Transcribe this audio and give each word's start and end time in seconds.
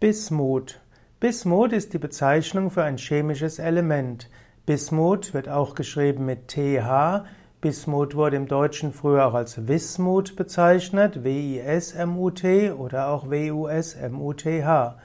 Bismut. 0.00 0.80
Bismut 1.20 1.74
ist 1.74 1.92
die 1.92 1.98
Bezeichnung 1.98 2.70
für 2.70 2.82
ein 2.82 2.96
chemisches 2.96 3.58
Element. 3.58 4.30
Bismut 4.64 5.34
wird 5.34 5.50
auch 5.50 5.74
geschrieben 5.74 6.24
mit 6.24 6.48
TH. 6.48 7.26
Bismut 7.60 8.14
wurde 8.14 8.36
im 8.36 8.46
Deutschen 8.46 8.94
früher 8.94 9.26
auch 9.26 9.34
als 9.34 9.68
Wismut 9.68 10.36
bezeichnet, 10.36 11.22
W-I-S-M-U-T 11.22 12.70
oder 12.70 13.08
auch 13.08 13.28
W-U-S-M-U-T-H. 13.28 14.96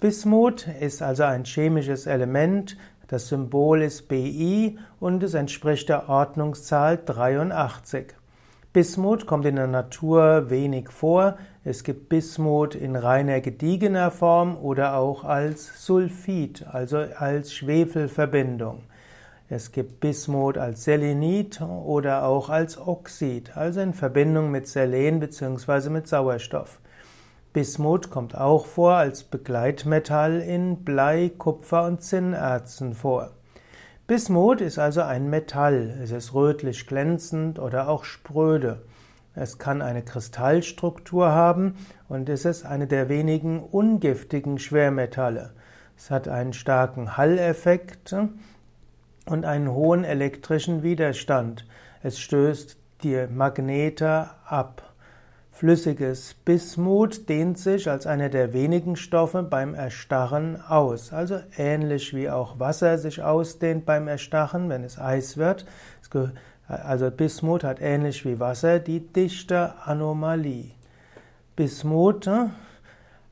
Bismut 0.00 0.68
ist 0.82 1.00
also 1.00 1.22
ein 1.22 1.46
chemisches 1.46 2.06
Element. 2.06 2.76
Das 3.08 3.28
Symbol 3.28 3.80
ist 3.80 4.06
Bi 4.06 4.78
und 5.00 5.22
es 5.22 5.32
entspricht 5.32 5.88
der 5.88 6.10
Ordnungszahl 6.10 7.00
83. 7.02 8.12
Bismut 8.76 9.24
kommt 9.24 9.46
in 9.46 9.56
der 9.56 9.68
Natur 9.68 10.50
wenig 10.50 10.90
vor. 10.90 11.38
Es 11.64 11.82
gibt 11.82 12.10
Bismut 12.10 12.74
in 12.74 12.94
reiner 12.94 13.40
gediegener 13.40 14.10
Form 14.10 14.54
oder 14.54 14.96
auch 14.96 15.24
als 15.24 15.86
Sulfid, 15.86 16.66
also 16.70 16.98
als 16.98 17.54
Schwefelverbindung. 17.54 18.82
Es 19.48 19.72
gibt 19.72 20.00
Bismut 20.00 20.58
als 20.58 20.84
Selenit 20.84 21.62
oder 21.62 22.26
auch 22.26 22.50
als 22.50 22.76
Oxid, 22.76 23.56
also 23.56 23.80
in 23.80 23.94
Verbindung 23.94 24.50
mit 24.50 24.68
Selen 24.68 25.20
bzw. 25.20 25.88
mit 25.88 26.06
Sauerstoff. 26.06 26.78
Bismut 27.54 28.10
kommt 28.10 28.36
auch 28.36 28.66
vor 28.66 28.92
als 28.92 29.24
Begleitmetall 29.24 30.42
in 30.42 30.84
Blei, 30.84 31.30
Kupfer 31.38 31.86
und 31.86 32.02
Zinnerzen 32.02 32.92
vor. 32.92 33.30
Bismut 34.06 34.60
ist 34.60 34.78
also 34.78 35.02
ein 35.02 35.30
Metall. 35.30 35.98
Es 36.00 36.12
ist 36.12 36.32
rötlich 36.32 36.86
glänzend 36.86 37.58
oder 37.58 37.88
auch 37.88 38.04
spröde. 38.04 38.82
Es 39.34 39.58
kann 39.58 39.82
eine 39.82 40.02
Kristallstruktur 40.02 41.32
haben 41.32 41.74
und 42.08 42.28
es 42.28 42.44
ist 42.44 42.64
eine 42.64 42.86
der 42.86 43.08
wenigen 43.08 43.58
ungiftigen 43.58 44.60
Schwermetalle. 44.60 45.54
Es 45.96 46.12
hat 46.12 46.28
einen 46.28 46.52
starken 46.52 47.16
Halleffekt 47.16 48.14
und 49.26 49.44
einen 49.44 49.72
hohen 49.72 50.04
elektrischen 50.04 50.84
Widerstand. 50.84 51.66
Es 52.00 52.20
stößt 52.20 52.78
die 53.02 53.26
Magnete 53.26 54.30
ab. 54.44 54.94
Flüssiges 55.56 56.34
Bismut 56.34 57.30
dehnt 57.30 57.56
sich 57.58 57.88
als 57.88 58.06
einer 58.06 58.28
der 58.28 58.52
wenigen 58.52 58.94
Stoffe 58.94 59.42
beim 59.42 59.72
Erstarren 59.72 60.60
aus. 60.60 61.14
Also 61.14 61.38
ähnlich 61.56 62.14
wie 62.14 62.28
auch 62.28 62.60
Wasser 62.60 62.98
sich 62.98 63.22
ausdehnt 63.22 63.86
beim 63.86 64.06
Erstarren, 64.06 64.68
wenn 64.68 64.84
es 64.84 64.98
Eis 64.98 65.38
wird. 65.38 65.64
Also 66.68 67.10
Bismut 67.10 67.64
hat 67.64 67.80
ähnlich 67.80 68.26
wie 68.26 68.38
Wasser 68.38 68.80
die 68.80 69.00
dichte 69.00 69.72
Anomalie. 69.82 70.72
Bismut 71.56 72.26
äh, 72.26 72.48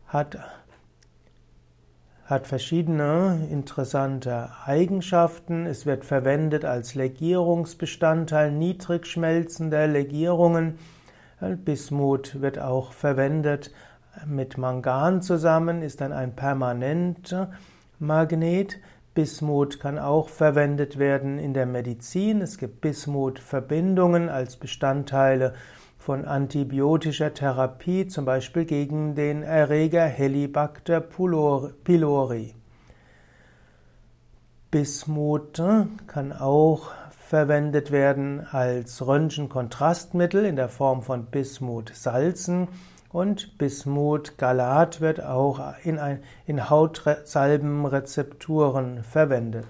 hat, 0.07 0.39
hat 2.25 2.47
verschiedene 2.47 3.49
interessante 3.51 4.51
Eigenschaften. 4.65 5.67
Es 5.67 5.85
wird 5.85 6.07
verwendet 6.07 6.65
als 6.65 6.95
Legierungsbestandteil 6.95 8.51
niedrig 8.51 9.05
schmelzender 9.07 9.87
Legierungen. 9.87 10.79
Bismut 11.65 12.41
wird 12.41 12.59
auch 12.59 12.93
verwendet 12.93 13.73
mit 14.27 14.59
Mangan 14.59 15.23
zusammen, 15.23 15.83
ist 15.83 16.01
dann 16.01 16.13
ein 16.13 16.35
permanenter 16.37 17.53
Magnet. 17.99 18.79
Bismut 19.15 19.79
kann 19.79 19.99
auch 19.99 20.29
verwendet 20.29 20.99
werden 20.99 21.39
in 21.39 21.55
der 21.55 21.67
Medizin. 21.67 22.41
Es 22.41 22.59
gibt 22.59 22.81
Bismut-Verbindungen 22.81 24.29
als 24.29 24.57
Bestandteile 24.57 25.55
von 25.99 26.25
antibiotischer 26.25 27.33
Therapie, 27.33 28.07
zum 28.09 28.25
Beispiel 28.25 28.65
gegen 28.65 29.15
den 29.15 29.43
Erreger 29.43 30.05
Helicobacter 30.05 31.01
pylori. 31.01 32.55
Bismut 34.75 35.63
kann 36.09 36.33
auch 36.33 36.91
verwendet 37.11 37.93
werden 37.93 38.45
als 38.51 39.07
Röntgenkontrastmittel 39.07 40.45
in 40.45 40.57
der 40.57 40.69
Form 40.69 41.03
von 41.03 41.27
Bismut-Salzen 41.27 42.67
und 43.13 43.57
Bismut-Galat 43.57 45.01
wird 45.01 45.23
auch 45.23 45.61
in, 45.85 46.01
ein, 46.01 46.25
in 46.47 46.69
Hautsalbenrezepturen 46.71 49.05
verwendet. 49.05 49.67